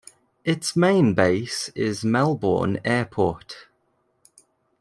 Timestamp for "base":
1.13-1.69